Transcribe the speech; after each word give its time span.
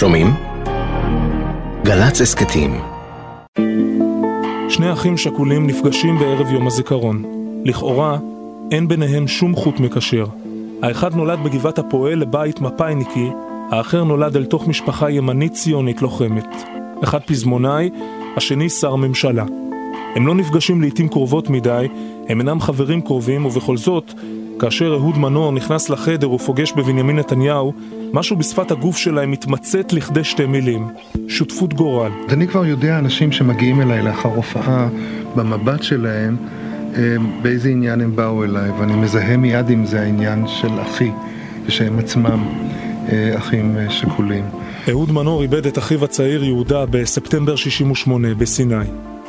שומעים? 0.00 0.26
גל"צ 1.84 2.20
הסכתים 2.20 2.80
שני 4.68 4.92
אחים 4.92 5.16
שכולים 5.16 5.66
נפגשים 5.66 6.18
בערב 6.18 6.50
יום 6.50 6.66
הזיכרון. 6.66 7.24
לכאורה, 7.64 8.18
אין 8.70 8.88
ביניהם 8.88 9.28
שום 9.28 9.56
חוט 9.56 9.80
מקשר. 9.80 10.24
האחד 10.82 11.14
נולד 11.14 11.38
בגבעת 11.44 11.78
הפועל 11.78 12.18
לבית 12.18 12.60
מפאיניקי, 12.60 13.28
האחר 13.70 14.04
נולד 14.04 14.36
אל 14.36 14.44
תוך 14.44 14.68
משפחה 14.68 15.10
ימנית 15.10 15.52
ציונית 15.52 16.02
לוחמת. 16.02 16.48
אחד 17.04 17.20
פזמונאי, 17.26 17.90
השני 18.36 18.68
שר 18.68 18.96
ממשלה. 18.96 19.44
הם 20.16 20.26
לא 20.26 20.34
נפגשים 20.34 20.80
לעיתים 20.80 21.08
קרובות 21.08 21.50
מדי, 21.50 21.86
הם 22.28 22.40
אינם 22.40 22.60
חברים 22.60 23.00
קרובים, 23.00 23.46
ובכל 23.46 23.76
זאת, 23.76 24.12
כאשר 24.60 24.94
אהוד 24.94 25.18
מנור 25.18 25.52
נכנס 25.52 25.90
לחדר 25.90 26.30
ופוגש 26.30 26.72
בבנימין 26.72 27.18
נתניהו, 27.18 27.72
משהו 28.12 28.36
בשפת 28.36 28.70
הגוף 28.70 28.96
שלהם 28.96 29.30
מתמצת 29.30 29.92
לכדי 29.92 30.24
שתי 30.24 30.46
מילים, 30.46 30.88
שותפות 31.28 31.74
גורל. 31.74 32.10
אני 32.28 32.48
כבר 32.48 32.64
יודע 32.64 32.98
אנשים 32.98 33.32
שמגיעים 33.32 33.80
אליי 33.80 34.02
לאחר 34.02 34.28
הופעה, 34.28 34.88
במבט 35.36 35.82
שלהם, 35.82 36.36
באיזה 37.42 37.68
עניין 37.68 38.00
הם 38.00 38.16
באו 38.16 38.44
אליי, 38.44 38.70
ואני 38.70 38.94
מזהה 38.94 39.36
מיד 39.36 39.70
אם 39.70 39.86
זה 39.86 40.00
העניין 40.00 40.44
של 40.46 40.80
אחי, 40.82 41.10
ושהם 41.66 41.98
עצמם 41.98 42.44
אה, 43.12 43.38
אחים 43.38 43.76
אה, 43.78 43.90
שכולים. 43.90 44.44
אהוד 44.88 45.12
מנור 45.12 45.42
איבד 45.42 45.66
את 45.66 45.78
אחיו 45.78 46.04
הצעיר 46.04 46.44
יהודה 46.44 46.86
בספטמבר 46.86 47.56
68 47.56 48.34
בסיני. 48.34 48.84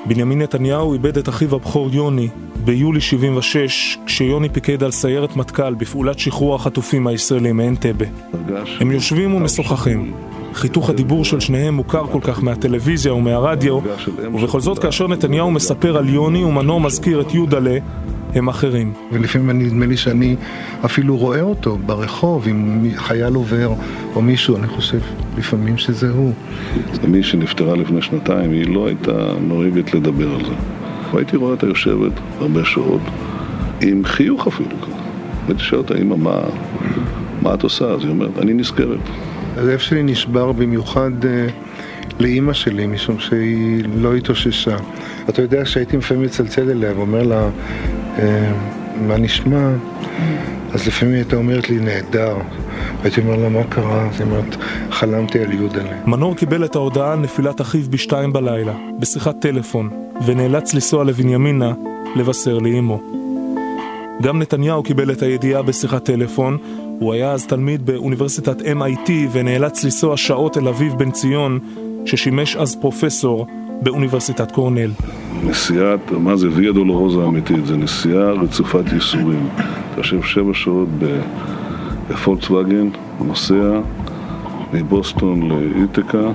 בנימין 0.06 0.42
נתניהו 0.42 0.94
איבד 0.94 1.18
את 1.18 1.30
אחיו 1.30 1.56
הבכור 1.56 1.90
יוני 1.92 2.30
ביולי 2.66 3.02
76, 3.02 3.98
כשיוני 4.06 4.50
פיקד 4.50 4.84
על 4.84 4.92
סיירת 4.92 5.36
מטכ"ל 5.36 5.74
בפעולת 5.74 6.20
שחרור 6.20 6.56
החטופים 6.56 7.08
הישראלים 7.08 7.58
מאנטבה. 7.58 8.06
הם 8.80 8.92
יושבים 8.92 9.34
ומשוחחים. 9.34 10.14
חיתוך 10.54 10.90
הדיבור 10.90 11.26
של 11.26 11.40
שניהם 11.40 11.74
מוכר 11.74 12.08
כל 12.12 12.20
כך 12.22 12.44
מהטלוויזיה 12.44 13.14
ומהרדיו, 13.14 13.80
ובכל 14.34 14.60
זאת 14.60 14.80
כאשר 14.80 15.08
נתניהו 15.08 15.52
מספר 15.52 15.98
על 15.98 16.10
יוני 16.10 16.44
ומנור 16.44 16.82
מזכיר 16.82 17.22
את 17.22 17.34
יהודלה, 17.34 17.78
הם 18.36 18.48
אחרים. 18.48 18.94
ולפעמים 19.12 19.62
נדמה 19.62 19.86
לי 19.86 19.98
שאני 19.98 20.36
אפילו 20.86 21.18
רואה 21.18 21.42
אותו 21.42 21.78
ברחוב, 21.86 22.48
אם 22.48 22.90
חייל 22.96 23.34
עובר 23.34 23.74
או 24.16 24.22
מישהו, 24.22 24.58
אני 24.58 24.68
חושב 24.68 25.00
לפעמים 25.38 25.78
שזה 25.78 26.10
הוא. 26.10 26.34
זה 26.94 27.08
מי 27.08 27.24
שנפטרה 27.24 27.76
לפני 27.76 28.02
שנתיים, 28.02 28.52
היא 28.52 28.68
לא 28.68 28.88
הייתה 28.88 29.34
נוהגת 29.42 29.94
לדבר 29.94 30.34
על 30.34 30.46
זה. 30.46 30.54
והייתי 31.14 31.38
רואה 31.38 31.52
אותה 31.52 31.68
יושבת 31.68 32.12
הרבה 32.40 32.66
שעות, 32.66 33.02
עם 33.82 34.06
חיוך 34.06 34.48
אפילו 34.48 34.70
כזה. 34.82 35.02
הייתי 35.48 35.64
שואל 35.64 35.82
אותה, 35.82 35.98
אמא, 35.98 36.16
מה, 36.16 36.40
מה 37.42 37.54
את 37.54 37.64
עושה? 37.64 37.86
אז 37.86 38.02
היא 38.02 38.10
אומרת, 38.10 38.40
אני 38.40 38.54
נזכרת. 38.54 39.00
הלב 39.58 39.80
שלי 39.80 40.04
נשבר 40.04 40.52
במיוחד 40.52 41.26
אה, 41.26 41.48
לאימא 42.20 42.54
שלי, 42.54 42.88
משום 42.88 43.20
שהיא 43.20 43.84
לא 43.96 44.16
התאוששה. 44.16 44.78
אתה 45.30 45.42
יודע 45.42 45.66
שהייתי 45.66 45.98
לפעמים 45.98 46.24
מצלצל 46.24 46.70
אליה 46.70 46.94
ואומר 46.96 47.24
לה, 47.24 47.50
אה, 48.20 48.54
מה 49.08 49.18
נשמע? 49.18 49.70
אז 50.74 50.88
לפעמים 50.88 51.16
הייתה 51.16 51.36
אומרת 51.36 51.70
לי, 51.70 51.80
נהדר. 51.80 52.36
הייתי 53.04 53.22
אומר 53.22 53.36
לה, 53.36 53.50
מה 53.50 53.64
קרה? 53.64 54.10
אז 54.10 54.22
היא 54.22 54.28
אומרת, 54.28 54.56
חלמתי 54.92 55.40
על 55.40 55.54
יודלה. 55.54 56.06
מנור 56.06 56.36
קיבל 56.36 56.66
את 56.66 56.76
ההודעה 56.76 57.14
על 57.14 57.20
נפילת 57.20 57.62
אחיו 57.62 57.82
בשתיים 57.90 58.34
בלילה, 58.34 58.74
בשיחת 59.00 59.36
טלפון, 59.40 59.90
ונאלץ 60.26 60.74
לנסוע 60.74 61.04
לבנימינה 61.04 61.74
לבשר 62.16 62.58
לאמו. 62.58 63.02
גם 64.22 64.40
נתניהו 64.40 64.84
קיבל 64.84 65.12
את 65.12 65.22
הידיעה 65.22 65.62
בשיחת 65.62 66.06
טלפון, 66.06 66.58
הוא 67.02 67.14
היה 67.14 67.32
אז 67.32 67.46
תלמיד 67.46 67.86
באוניברסיטת 67.86 68.62
MIT 68.62 69.12
ונאלץ 69.32 69.84
לנסוע 69.84 70.18
שעות 70.18 70.58
אל 70.58 70.68
אביו 70.68 70.98
בן 70.98 71.12
ציון, 71.12 71.60
ששימש 72.06 72.56
אז 72.56 72.76
פרופסור 72.76 73.48
באוניברסיטת 73.82 74.52
קורנל. 74.52 74.92
נסיעת, 75.44 76.12
מה 76.12 76.36
זה 76.36 76.48
ויה 76.52 76.72
דולורוזה 76.72 77.24
אמיתית? 77.24 77.66
זה 77.66 77.78
נסיעה 77.78 78.32
רצופת 78.32 78.94
ייסורים. 78.94 79.48
אתה 79.56 80.00
יושב 80.00 80.22
שבע 80.22 80.54
שעות 80.54 80.90
בפולקסווגן, 82.10 82.90
נוסע 83.26 83.80
מבוסטון 84.74 85.52
לאיתקה, 85.52 86.32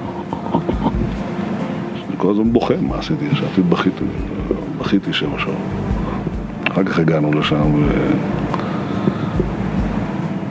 אני 2.09 2.17
כל 2.17 2.31
הזמן 2.31 2.53
בוכה, 2.53 2.77
מה 2.77 2.99
עשיתי? 2.99 3.25
ישבתי 3.25 3.61
ובכיתי, 3.61 4.05
בכיתי 4.79 5.13
שבע 5.13 5.39
שעות. 5.39 5.57
אחר 6.71 6.85
כך 6.85 6.99
הגענו 6.99 7.33
לשם 7.33 7.73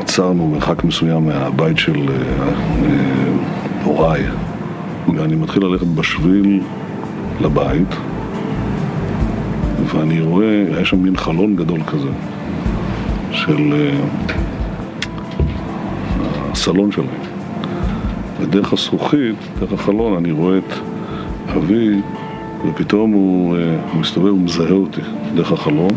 ועצרנו 0.06 0.48
מרחק 0.48 0.84
מסוים 0.84 1.26
מהבית 1.26 1.78
של 1.78 2.10
אה, 2.10 2.16
אה, 2.86 2.92
הוריי, 3.84 4.24
ואני 5.16 5.36
מתחיל 5.36 5.66
ללכת 5.66 5.88
בשביל 5.88 6.62
לבית, 7.42 7.96
ואני 9.86 10.22
רואה, 10.22 10.64
היה 10.76 10.86
שם 10.86 11.04
מין 11.04 11.18
חלון 11.18 11.56
גדול 11.56 11.80
כזה, 11.88 12.08
של 13.32 13.74
uh, 13.74 14.32
הסלון 16.52 16.92
שלהם. 16.92 17.08
ודרך 18.42 18.74
הזכוכית, 18.74 19.36
דרך 19.60 19.74
החלון, 19.74 20.18
אני 20.18 20.32
רואה 20.32 20.58
את 20.58 20.74
אבי, 21.58 22.02
ופתאום 22.68 23.12
הוא, 23.12 23.58
הוא 23.92 24.02
מסתובב, 24.02 24.28
הוא 24.28 24.40
מזהה 24.40 24.72
אותי 24.72 25.02
דרך 25.36 25.52
החלון, 25.52 25.92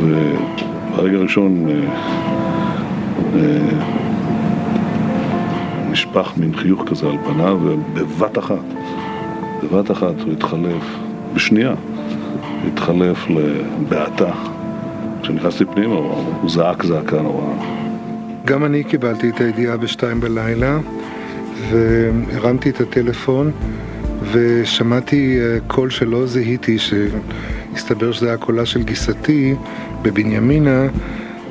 וברגע 0.00 1.16
הראשון 1.16 1.66
נשפך 5.90 6.32
מין 6.36 6.56
חיוך 6.56 6.82
כזה 6.86 7.06
על 7.06 7.16
פניו, 7.24 7.58
ובבת 7.62 8.38
אחת, 8.38 8.64
בבת 9.62 9.90
אחת 9.90 10.20
הוא 10.24 10.32
התחלף, 10.32 10.84
בשנייה, 11.34 11.74
התחלף 12.66 13.26
לבעתה. 13.30 14.30
כשנכנסתי 15.22 15.64
פנימה 15.64 15.94
הוא 15.94 16.50
זעק 16.50 16.84
זעקה 16.84 17.22
נוראה. 17.22 17.54
גם 18.44 18.64
אני 18.64 18.84
קיבלתי 18.84 19.30
את 19.30 19.40
הידיעה 19.40 19.76
בשתיים 19.76 20.20
בלילה, 20.20 20.78
והרמתי 21.70 22.70
את 22.70 22.80
הטלפון, 22.80 23.50
ושמעתי 24.32 25.38
אה, 25.40 25.58
קול 25.66 25.90
שלא 25.90 26.26
זיהיתי, 26.26 26.78
שהסתבר 26.78 28.12
שזה 28.12 28.26
היה 28.28 28.36
קולה 28.36 28.66
של 28.66 28.82
גיסתי 28.82 29.54
בבנימינה, 30.02 30.86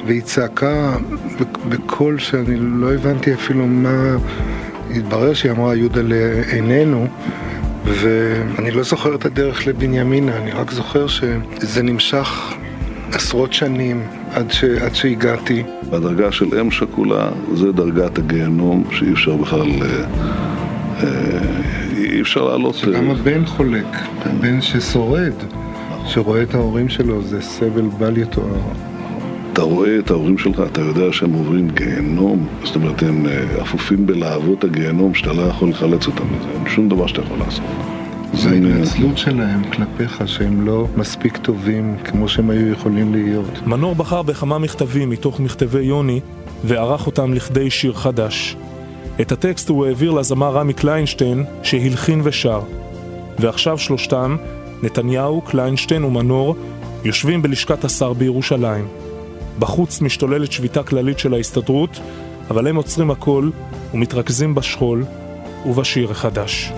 והיא 0.07 0.21
צעקה 0.21 0.97
בקול 1.69 2.19
שאני 2.19 2.55
לא 2.57 2.93
הבנתי 2.93 3.33
אפילו 3.33 3.67
מה... 3.67 4.17
התברר 4.95 5.33
שהיא 5.33 5.51
אמרה 5.51 5.75
יהודה 5.75 6.01
לעינינו 6.03 7.07
ואני 7.85 8.71
לא 8.71 8.83
זוכר 8.83 9.15
את 9.15 9.25
הדרך 9.25 9.67
לבנימינה, 9.67 10.37
אני 10.37 10.51
רק 10.51 10.71
זוכר 10.71 11.07
שזה 11.07 11.83
נמשך 11.83 12.53
עשרות 13.11 13.53
שנים 13.53 14.03
עד, 14.33 14.51
ש... 14.51 14.63
עד 14.63 14.95
שהגעתי. 14.95 15.63
הדרגה 15.91 16.31
של 16.31 16.59
אם 16.59 16.71
שכולה 16.71 17.29
זה 17.53 17.71
דרגת 17.71 18.17
הגיהנום 18.17 18.83
שאי 18.91 19.13
אפשר 19.13 19.35
בכלל... 19.35 19.67
אה, 19.81 19.87
אה, 21.03 21.39
אי 21.97 22.21
אפשר 22.21 22.43
לעלות... 22.43 22.75
שגם 22.75 23.09
הבן 23.09 23.45
חולק, 23.45 23.85
הבן 24.25 24.61
ששורד, 24.61 25.33
שרואה 26.05 26.43
את 26.43 26.53
ההורים 26.53 26.89
שלו, 26.89 27.21
זה 27.21 27.41
סבל 27.41 27.87
בל 27.97 28.17
יתואר. 28.17 28.61
אתה 29.57 29.65
רואה 29.65 29.99
את 29.99 30.11
ההורים 30.11 30.37
שלך, 30.37 30.61
אתה 30.71 30.81
יודע 30.81 31.13
שהם 31.13 31.33
עוברים 31.33 31.69
גיהנום, 31.69 32.47
זאת 32.63 32.75
אומרת 32.75 33.03
הם 33.03 33.25
אפופים 33.61 34.07
בלהבות 34.07 34.63
הגיהנום 34.63 35.13
שאתה 35.13 35.33
לא 35.33 35.41
יכול 35.41 35.69
לחלץ 35.69 36.07
אותם 36.07 36.23
מזה, 36.23 36.49
אין 36.55 36.69
שום 36.69 36.89
דבר 36.89 37.07
שאתה 37.07 37.21
יכול 37.21 37.37
לעשות. 37.37 37.65
זה 38.33 38.49
ההתנצלות 38.49 39.17
שלהם 39.17 39.63
כלפיך 39.63 40.27
שהם 40.27 40.65
לא 40.65 40.87
מספיק 40.97 41.37
טובים 41.37 41.95
כמו 42.03 42.29
שהם 42.29 42.49
היו 42.49 42.71
יכולים 42.71 43.13
להיות. 43.13 43.67
מנור 43.67 43.95
בחר 43.95 44.21
בכמה 44.21 44.57
מכתבים 44.57 45.09
מתוך 45.09 45.39
מכתבי 45.39 45.83
יוני 45.83 46.19
וערך 46.63 47.05
אותם 47.05 47.33
לכדי 47.33 47.69
שיר 47.69 47.93
חדש. 47.93 48.55
את 49.21 49.31
הטקסט 49.31 49.69
הוא 49.69 49.85
העביר 49.85 50.11
לזמר 50.11 50.49
רמי 50.49 50.73
קליינשטיין 50.73 51.43
שהלחין 51.63 52.21
ושר. 52.23 52.61
ועכשיו 53.39 53.77
שלושתם, 53.77 54.37
נתניהו, 54.83 55.41
קליינשטיין 55.41 56.03
ומנור, 56.03 56.55
יושבים 57.03 57.41
בלשכת 57.41 57.85
השר 57.85 58.13
בירושלים. 58.13 59.06
בחוץ 59.59 60.01
משתוללת 60.01 60.51
שביתה 60.51 60.83
כללית 60.83 61.19
של 61.19 61.33
ההסתדרות, 61.33 61.99
אבל 62.49 62.67
הם 62.67 62.75
עוצרים 62.75 63.11
הכל 63.11 63.49
ומתרכזים 63.93 64.55
בשכול 64.55 65.03
ובשיר 65.65 66.11
החדש. 66.11 66.71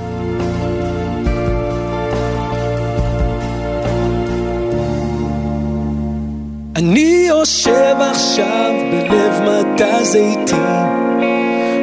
אני 6.75 7.25
יושב 7.29 7.95
עכשיו 7.99 8.73
בלב 8.91 9.41
מטע 9.41 10.03
זיתים 10.03 10.99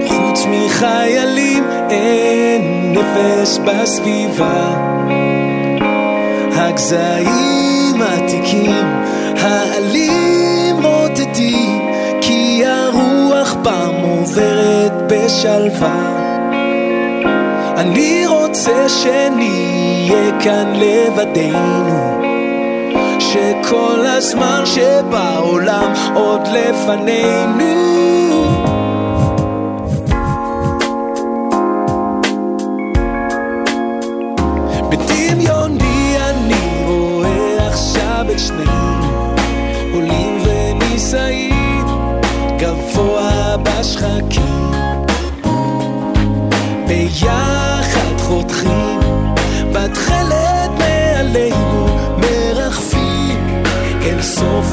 חוץ 0.08 0.44
מחיילים 0.48 1.64
אין 1.90 2.92
נפש 2.92 3.58
בסביבה 3.58 4.86
הגזעים 6.52 8.02
עתיקים, 8.02 8.86
העלים 9.36 10.55
בשלווה. 15.08 16.26
אני 17.76 18.26
רוצה 18.26 18.88
שנהיה 18.88 20.40
כאן 20.40 20.72
לבדנו, 20.74 22.20
שכל 23.18 24.06
הזמן 24.06 24.62
שבעולם 24.64 25.92
עוד 26.14 26.40
לפנינו. 26.46 28.05
soul 54.26 54.65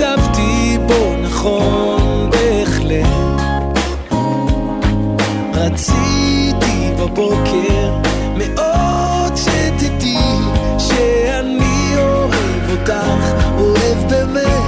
התכתבתי 0.00 0.78
בו 0.86 1.14
נכון 1.22 2.30
בהחלט. 2.30 3.06
רציתי 5.54 6.90
בבוקר 6.98 8.00
מאוד 8.36 9.36
שתדעי 9.36 10.38
שאני 10.78 11.94
אוהב 11.96 12.70
אותך, 12.70 13.34
אוהב 13.58 14.08
באמת. 14.10 14.59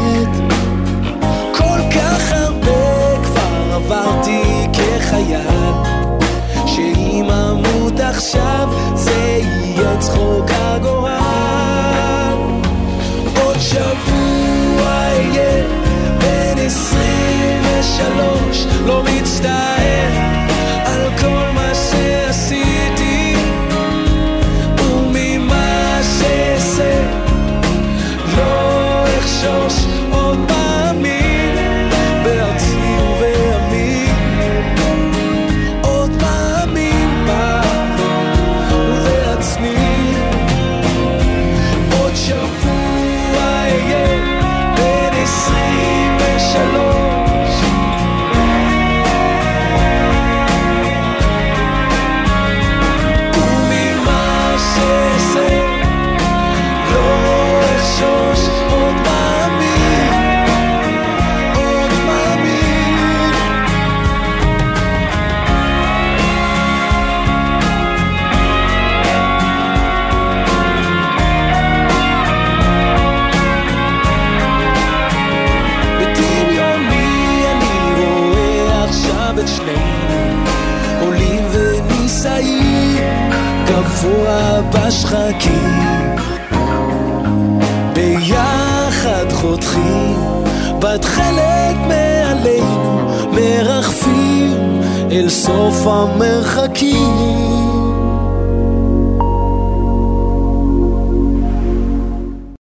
Low 18.87 19.07
each 19.07 19.27
style 19.27 19.62
ביחד 88.17 89.33
חותכים 89.33 90.17
בת 90.79 91.05
חלק 91.05 91.77
מעלינו, 91.89 93.11
מרחפים 93.33 94.81
אל 95.11 95.29
סוף 95.29 95.87
המרחקים. 95.87 97.62